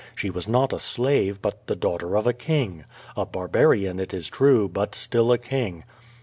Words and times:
She 0.15 0.31
was 0.31 0.47
not 0.47 0.73
a 0.73 0.79
slave, 0.79 1.43
but 1.43 1.67
the 1.67 1.75
daughter 1.75 2.17
of 2.17 2.25
a 2.25 2.33
king. 2.33 2.85
A 3.15 3.23
barbarian, 3.23 3.99
it 3.99 4.15
is 4.15 4.29
true, 4.29 4.67
but 4.67 4.95
still 4.95 5.31
a 5.31 5.37
king. 5.37 5.83